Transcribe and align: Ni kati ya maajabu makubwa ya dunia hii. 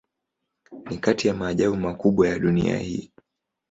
Ni 0.89 0.97
kati 0.97 1.27
ya 1.27 1.33
maajabu 1.33 1.75
makubwa 1.77 2.27
ya 2.27 2.39
dunia 2.39 2.77
hii. 2.77 3.11